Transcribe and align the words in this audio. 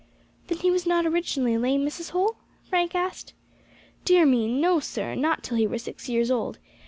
"Then 0.47 0.57
he 0.57 0.71
was 0.71 0.87
not 0.87 1.05
originally 1.05 1.59
lame, 1.59 1.85
Mrs. 1.85 2.09
Holl?" 2.09 2.37
Frank 2.63 2.95
asked. 2.95 3.33
"Dear 4.03 4.25
me! 4.25 4.47
no, 4.47 4.79
sir, 4.79 5.13
not 5.13 5.43
till 5.43 5.57
he 5.57 5.67
were 5.67 5.77
six 5.77 6.09
years 6.09 6.31
old. 6.31 6.57